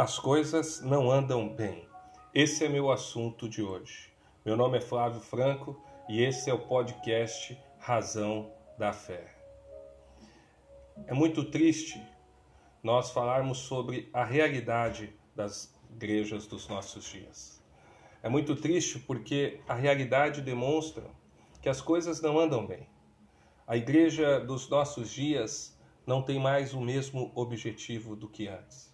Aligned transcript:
As 0.00 0.18
coisas 0.18 0.80
não 0.80 1.10
andam 1.10 1.46
bem. 1.46 1.86
Esse 2.34 2.64
é 2.64 2.70
meu 2.70 2.90
assunto 2.90 3.46
de 3.46 3.62
hoje. 3.62 4.10
Meu 4.46 4.56
nome 4.56 4.78
é 4.78 4.80
Flávio 4.80 5.20
Franco 5.20 5.78
e 6.08 6.22
esse 6.22 6.48
é 6.48 6.54
o 6.54 6.58
podcast 6.58 7.54
Razão 7.78 8.50
da 8.78 8.94
Fé. 8.94 9.36
É 11.06 11.12
muito 11.12 11.44
triste 11.44 12.02
nós 12.82 13.10
falarmos 13.10 13.58
sobre 13.58 14.08
a 14.10 14.24
realidade 14.24 15.12
das 15.36 15.70
igrejas 15.90 16.46
dos 16.46 16.66
nossos 16.66 17.04
dias. 17.04 17.62
É 18.22 18.28
muito 18.30 18.56
triste 18.56 18.98
porque 19.00 19.60
a 19.68 19.74
realidade 19.74 20.40
demonstra 20.40 21.04
que 21.60 21.68
as 21.68 21.82
coisas 21.82 22.22
não 22.22 22.38
andam 22.38 22.66
bem. 22.66 22.88
A 23.66 23.76
igreja 23.76 24.40
dos 24.40 24.66
nossos 24.66 25.10
dias 25.10 25.78
não 26.06 26.22
tem 26.22 26.40
mais 26.40 26.72
o 26.72 26.80
mesmo 26.80 27.30
objetivo 27.34 28.16
do 28.16 28.30
que 28.30 28.48
antes 28.48 28.89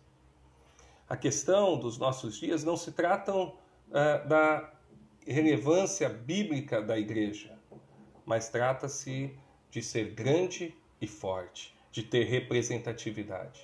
a 1.08 1.16
questão 1.16 1.78
dos 1.78 1.98
nossos 1.98 2.36
dias 2.36 2.64
não 2.64 2.76
se 2.76 2.92
tratam 2.92 3.54
uh, 3.88 4.28
da 4.28 4.72
relevância 5.26 6.08
bíblica 6.08 6.82
da 6.82 6.98
igreja, 6.98 7.56
mas 8.24 8.48
trata-se 8.48 9.36
de 9.70 9.82
ser 9.82 10.12
grande 10.12 10.74
e 11.00 11.06
forte, 11.06 11.74
de 11.92 12.02
ter 12.02 12.24
representatividade. 12.24 13.60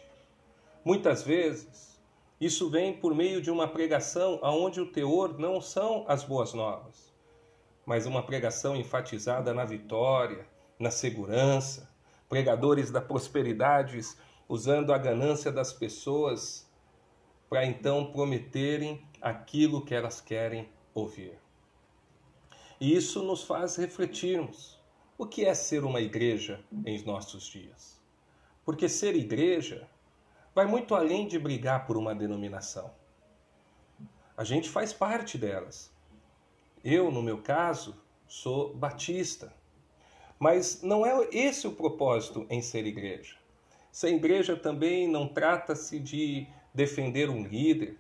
Muitas 0.85 1.23
vezes, 1.23 2.01
isso 2.41 2.69
vem 2.69 2.93
por 2.93 3.15
meio 3.15 3.41
de 3.41 3.51
uma 3.51 3.69
pregação 3.69 4.41
onde 4.43 4.81
o 4.81 4.91
teor 4.91 5.39
não 5.39 5.61
são 5.61 6.05
as 6.09 6.25
boas 6.25 6.53
novas, 6.53 7.13
mas 7.87 8.07
uma 8.07 8.23
pregação 8.23 8.77
enfatizada 8.77 9.55
na 9.55 9.65
vitória, 9.65 10.47
na 10.79 10.91
segurança, 10.91 11.89
pregadores 12.29 12.91
da 12.91 13.01
prosperidade 13.01 14.01
usando 14.49 14.93
a 14.93 14.99
ganância 14.99 15.53
das 15.53 15.73
pessoas 15.73 16.69
para 17.53 17.67
então 17.67 18.11
prometerem 18.11 19.07
aquilo 19.21 19.85
que 19.85 19.95
elas 19.95 20.23
querem 20.23 20.71
ouvir. 20.95 21.39
E 22.81 22.97
isso 22.97 23.23
nos 23.23 23.45
faz 23.45 23.77
refletirmos 23.77 24.81
o 25.19 25.27
que 25.27 25.45
é 25.45 25.53
ser 25.53 25.85
uma 25.85 26.01
igreja 26.01 26.65
em 26.87 27.05
nossos 27.05 27.45
dias. 27.45 28.01
Porque 28.65 28.89
ser 28.89 29.15
igreja 29.15 29.87
vai 30.55 30.65
muito 30.65 30.95
além 30.95 31.29
de 31.29 31.39
brigar 31.39 31.87
por 31.87 31.99
uma 31.99 32.15
denominação. 32.15 32.91
A 34.35 34.45
gente 34.45 34.71
faz 34.71 34.95
parte 34.95 35.37
delas. 35.37 35.93
Eu, 36.83 37.11
no 37.11 37.21
meu 37.21 37.43
caso, 37.43 37.95
sou 38.27 38.75
batista. 38.75 39.53
Mas 40.39 40.81
não 40.83 41.05
é 41.05 41.29
esse 41.31 41.67
o 41.67 41.73
propósito 41.73 42.47
em 42.49 42.63
ser 42.63 42.87
igreja. 42.87 43.37
Ser 43.93 44.15
igreja 44.15 44.57
também 44.57 45.07
não 45.07 45.29
trata-se 45.29 46.01
de 46.01 46.49
defender 46.75 47.29
um 47.29 47.43
líder, 47.43 47.99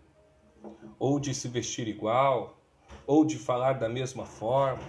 ou 0.98 1.18
de 1.18 1.34
se 1.34 1.48
vestir 1.48 1.88
igual, 1.88 2.58
ou 3.06 3.24
de 3.24 3.38
falar 3.38 3.74
da 3.74 3.88
mesma 3.88 4.24
forma, 4.24 4.82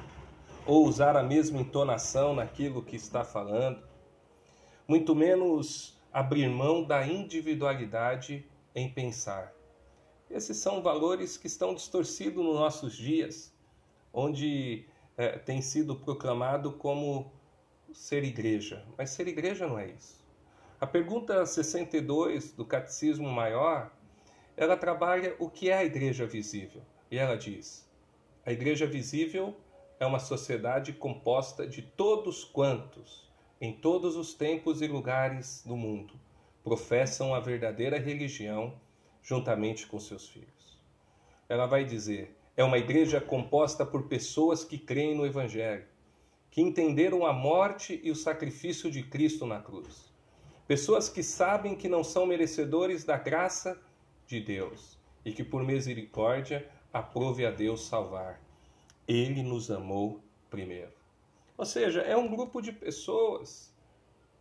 ou 0.65 0.87
usar 0.87 1.17
a 1.17 1.23
mesma 1.23 1.59
entonação 1.59 2.33
naquilo 2.33 2.83
que 2.83 2.95
está 2.95 3.23
falando, 3.23 3.83
muito 4.87 5.15
menos 5.15 5.99
abrir 6.11 6.47
mão 6.47 6.83
da 6.83 7.05
individualidade 7.05 8.45
em 8.75 8.89
pensar. 8.89 9.53
Esses 10.29 10.57
são 10.57 10.81
valores 10.81 11.37
que 11.37 11.47
estão 11.47 11.73
distorcidos 11.75 12.43
nos 12.43 12.55
nossos 12.55 12.95
dias, 12.95 13.53
onde 14.11 14.85
é, 15.17 15.37
tem 15.37 15.61
sido 15.61 15.95
proclamado 15.95 16.73
como 16.73 17.31
ser 17.91 18.23
igreja. 18.23 18.85
Mas 18.97 19.11
ser 19.11 19.27
igreja 19.27 19.67
não 19.67 19.77
é 19.77 19.89
isso. 19.89 20.22
A 20.83 20.85
pergunta 20.85 21.45
62 21.45 22.51
do 22.51 22.65
Catecismo 22.65 23.29
Maior, 23.29 23.89
ela 24.57 24.75
trabalha 24.75 25.33
o 25.39 25.49
que 25.49 25.69
é 25.69 25.77
a 25.77 25.85
igreja 25.85 26.27
visível. 26.27 26.81
E 27.09 27.17
ela 27.17 27.37
diz: 27.37 27.89
A 28.45 28.51
igreja 28.51 28.85
visível 28.85 29.55
é 29.97 30.05
uma 30.05 30.19
sociedade 30.19 30.91
composta 30.91 31.65
de 31.65 31.81
todos 31.81 32.43
quantos, 32.43 33.31
em 33.61 33.71
todos 33.71 34.17
os 34.17 34.33
tempos 34.33 34.81
e 34.81 34.87
lugares 34.87 35.63
do 35.65 35.77
mundo, 35.77 36.15
professam 36.65 37.33
a 37.33 37.39
verdadeira 37.39 37.97
religião 37.97 38.77
juntamente 39.21 39.87
com 39.87 39.97
seus 39.97 40.27
filhos. 40.27 40.77
Ela 41.47 41.65
vai 41.65 41.85
dizer: 41.85 42.35
é 42.57 42.63
uma 42.65 42.77
igreja 42.77 43.21
composta 43.21 43.85
por 43.85 44.09
pessoas 44.09 44.65
que 44.65 44.77
creem 44.77 45.15
no 45.15 45.25
Evangelho, 45.25 45.85
que 46.51 46.61
entenderam 46.61 47.25
a 47.25 47.31
morte 47.31 48.01
e 48.03 48.11
o 48.11 48.15
sacrifício 48.17 48.91
de 48.91 49.01
Cristo 49.01 49.45
na 49.45 49.61
cruz 49.61 50.11
Pessoas 50.67 51.09
que 51.09 51.21
sabem 51.21 51.75
que 51.75 51.89
não 51.89 52.03
são 52.03 52.25
merecedores 52.25 53.03
da 53.03 53.17
graça 53.17 53.77
de 54.25 54.39
Deus 54.39 54.97
e 55.25 55.33
que 55.33 55.43
por 55.43 55.63
misericórdia 55.63 56.69
aprove 56.91 57.45
a 57.45 57.51
Deus 57.51 57.85
salvar. 57.85 58.41
Ele 59.07 59.43
nos 59.43 59.69
amou 59.69 60.21
primeiro. 60.49 60.93
Ou 61.57 61.65
seja, 61.65 62.01
é 62.01 62.15
um 62.15 62.29
grupo 62.29 62.61
de 62.61 62.71
pessoas 62.71 63.73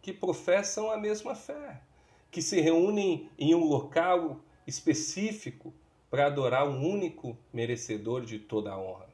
que 0.01 0.13
professam 0.13 0.91
a 0.91 0.97
mesma 0.97 1.35
fé, 1.35 1.83
que 2.31 2.41
se 2.41 2.61
reúnem 2.61 3.31
em 3.39 3.55
um 3.55 3.65
local 3.65 4.41
específico 4.67 5.75
para 6.09 6.27
adorar 6.27 6.69
um 6.69 6.89
único 6.89 7.37
merecedor 7.53 8.25
de 8.25 8.39
toda 8.39 8.71
a 8.71 8.79
honra. 8.79 9.09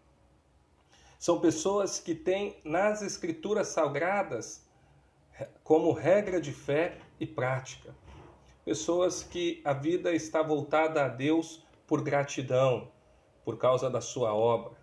São 1.18 1.40
pessoas 1.40 1.98
que 1.98 2.14
têm 2.14 2.56
nas 2.62 3.02
Escrituras 3.02 3.68
Sagradas 3.68 4.67
como 5.62 5.92
regra 5.92 6.40
de 6.40 6.52
fé 6.52 6.98
e 7.20 7.26
prática. 7.26 7.94
Pessoas 8.64 9.22
que 9.22 9.60
a 9.64 9.72
vida 9.72 10.14
está 10.14 10.42
voltada 10.42 11.04
a 11.04 11.08
Deus 11.08 11.64
por 11.86 12.02
gratidão, 12.02 12.88
por 13.44 13.56
causa 13.56 13.88
da 13.88 14.00
sua 14.00 14.34
obra, 14.34 14.76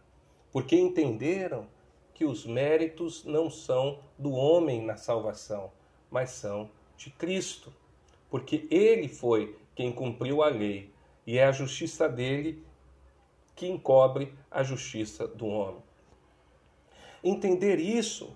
porque 0.51 0.75
entenderam 0.75 1.67
que 2.13 2.25
os 2.25 2.45
méritos 2.45 3.25
não 3.25 3.49
são 3.49 3.99
do 4.17 4.31
homem 4.31 4.81
na 4.81 4.95
salvação, 4.95 5.71
mas 6.09 6.31
são 6.31 6.69
de 6.97 7.09
Cristo, 7.11 7.73
porque 8.29 8.67
ele 8.71 9.07
foi 9.07 9.57
quem 9.75 9.91
cumpriu 9.91 10.41
a 10.41 10.47
lei 10.47 10.93
e 11.27 11.37
é 11.37 11.45
a 11.45 11.51
justiça 11.51 12.07
dele 12.07 12.65
que 13.55 13.67
encobre 13.67 14.33
a 14.49 14.63
justiça 14.63 15.27
do 15.27 15.45
homem. 15.47 15.83
Entender 17.23 17.79
isso 17.79 18.35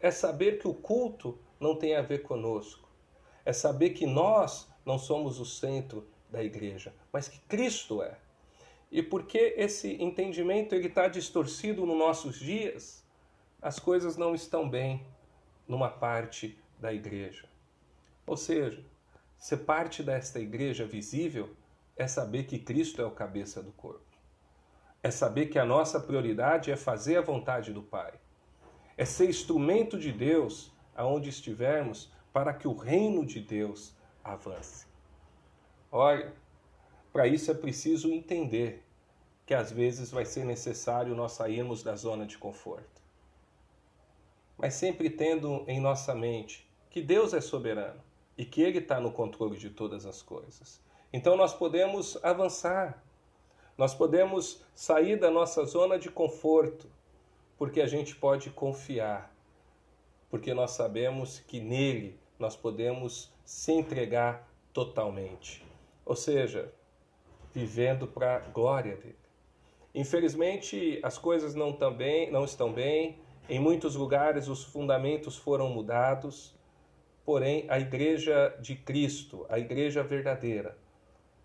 é 0.00 0.10
saber 0.10 0.58
que 0.58 0.66
o 0.66 0.74
culto 0.74 1.38
não 1.60 1.76
tem 1.76 1.94
a 1.94 2.02
ver 2.02 2.22
conosco. 2.22 2.88
É 3.44 3.52
saber 3.52 3.90
que 3.90 4.06
nós 4.06 4.68
não 4.84 4.98
somos 4.98 5.38
o 5.38 5.44
centro 5.44 6.08
da 6.30 6.42
igreja, 6.42 6.94
mas 7.12 7.28
que 7.28 7.38
Cristo 7.40 8.02
é. 8.02 8.16
E 8.90 9.02
porque 9.02 9.54
esse 9.56 10.02
entendimento 10.02 10.74
ele 10.74 10.88
está 10.88 11.06
distorcido 11.06 11.86
nos 11.86 11.98
nossos 11.98 12.38
dias, 12.38 13.04
as 13.62 13.78
coisas 13.78 14.16
não 14.16 14.34
estão 14.34 14.68
bem 14.68 15.06
numa 15.68 15.90
parte 15.90 16.58
da 16.78 16.92
igreja. 16.92 17.48
Ou 18.26 18.36
seja, 18.36 18.84
ser 19.38 19.58
parte 19.58 20.02
desta 20.02 20.40
igreja 20.40 20.86
visível 20.86 21.50
é 21.96 22.06
saber 22.06 22.44
que 22.44 22.58
Cristo 22.58 23.00
é 23.02 23.04
o 23.04 23.10
cabeça 23.10 23.62
do 23.62 23.72
corpo. 23.72 24.04
É 25.02 25.10
saber 25.10 25.46
que 25.46 25.58
a 25.58 25.64
nossa 25.64 26.00
prioridade 26.00 26.70
é 26.70 26.76
fazer 26.76 27.16
a 27.16 27.22
vontade 27.22 27.72
do 27.72 27.82
Pai. 27.82 28.12
É 28.96 29.04
ser 29.04 29.28
instrumento 29.28 29.98
de 29.98 30.12
Deus 30.12 30.72
aonde 31.00 31.30
estivermos, 31.30 32.12
para 32.30 32.52
que 32.52 32.68
o 32.68 32.74
reino 32.74 33.24
de 33.24 33.40
Deus 33.40 33.94
avance. 34.22 34.86
Olha, 35.90 36.30
para 37.10 37.26
isso 37.26 37.50
é 37.50 37.54
preciso 37.54 38.12
entender 38.12 38.84
que 39.46 39.54
às 39.54 39.72
vezes 39.72 40.10
vai 40.10 40.26
ser 40.26 40.44
necessário 40.44 41.14
nós 41.14 41.32
sairmos 41.32 41.82
da 41.82 41.96
zona 41.96 42.26
de 42.26 42.36
conforto. 42.36 43.00
Mas 44.58 44.74
sempre 44.74 45.08
tendo 45.08 45.64
em 45.66 45.80
nossa 45.80 46.14
mente 46.14 46.70
que 46.90 47.00
Deus 47.00 47.32
é 47.32 47.40
soberano 47.40 48.00
e 48.36 48.44
que 48.44 48.60
Ele 48.60 48.78
está 48.78 49.00
no 49.00 49.10
controle 49.10 49.56
de 49.56 49.70
todas 49.70 50.04
as 50.04 50.20
coisas. 50.20 50.82
Então 51.10 51.34
nós 51.34 51.54
podemos 51.54 52.22
avançar, 52.22 53.02
nós 53.76 53.94
podemos 53.94 54.62
sair 54.74 55.18
da 55.18 55.30
nossa 55.30 55.64
zona 55.64 55.98
de 55.98 56.10
conforto, 56.10 56.86
porque 57.56 57.80
a 57.80 57.86
gente 57.86 58.14
pode 58.14 58.50
confiar 58.50 59.29
porque 60.30 60.54
nós 60.54 60.70
sabemos 60.70 61.40
que 61.40 61.60
nele 61.60 62.18
nós 62.38 62.56
podemos 62.56 63.30
se 63.44 63.72
entregar 63.72 64.48
totalmente. 64.72 65.62
Ou 66.06 66.14
seja, 66.14 66.72
vivendo 67.52 68.06
para 68.06 68.36
a 68.36 68.38
glória 68.38 68.96
dele. 68.96 69.18
Infelizmente, 69.92 71.00
as 71.02 71.18
coisas 71.18 71.54
não, 71.54 71.72
também, 71.72 72.30
não 72.30 72.44
estão 72.44 72.72
bem, 72.72 73.18
em 73.48 73.58
muitos 73.58 73.96
lugares 73.96 74.46
os 74.46 74.62
fundamentos 74.62 75.36
foram 75.36 75.68
mudados, 75.68 76.54
porém 77.24 77.66
a 77.68 77.80
igreja 77.80 78.56
de 78.60 78.76
Cristo, 78.76 79.44
a 79.48 79.58
igreja 79.58 80.04
verdadeira, 80.04 80.78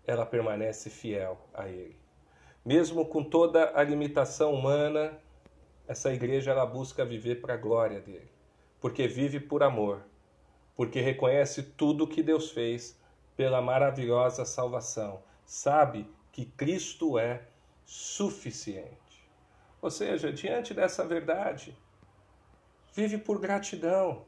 ela 0.06 0.24
permanece 0.24 0.88
fiel 0.88 1.36
a 1.52 1.68
ele. 1.68 1.98
Mesmo 2.64 3.04
com 3.04 3.24
toda 3.24 3.72
a 3.74 3.82
limitação 3.82 4.54
humana, 4.54 5.18
essa 5.88 6.12
igreja 6.12 6.52
ela 6.52 6.64
busca 6.64 7.04
viver 7.04 7.40
para 7.40 7.54
a 7.54 7.56
glória 7.56 8.00
dele 8.00 8.35
porque 8.86 9.08
vive 9.08 9.40
por 9.40 9.64
amor, 9.64 10.06
porque 10.76 11.00
reconhece 11.00 11.60
tudo 11.60 12.06
que 12.06 12.22
Deus 12.22 12.52
fez 12.52 12.96
pela 13.36 13.60
maravilhosa 13.60 14.44
salvação 14.44 15.24
sabe 15.44 16.08
que 16.30 16.44
Cristo 16.46 17.18
é 17.18 17.42
suficiente. 17.84 19.28
Ou 19.82 19.90
seja, 19.90 20.32
diante 20.32 20.72
dessa 20.72 21.04
verdade, 21.04 21.76
vive 22.94 23.18
por 23.18 23.40
gratidão, 23.40 24.24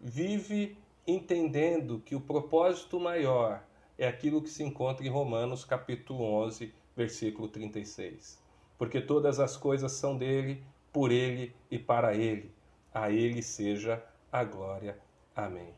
vive 0.00 0.78
entendendo 1.06 2.00
que 2.00 2.14
o 2.14 2.20
propósito 2.22 2.98
maior 2.98 3.62
é 3.98 4.08
aquilo 4.08 4.40
que 4.40 4.48
se 4.48 4.64
encontra 4.64 5.04
em 5.04 5.10
Romanos 5.10 5.66
capítulo 5.66 6.24
11, 6.24 6.72
versículo 6.96 7.46
36. 7.46 8.42
Porque 8.78 9.02
todas 9.02 9.38
as 9.38 9.54
coisas 9.54 9.92
são 9.92 10.16
dele, 10.16 10.64
por 10.90 11.12
ele 11.12 11.54
e 11.70 11.78
para 11.78 12.14
ele. 12.14 12.58
A 12.92 13.10
ele 13.10 13.42
seja 13.42 14.02
a 14.32 14.42
glória. 14.44 14.98
Amém. 15.34 15.74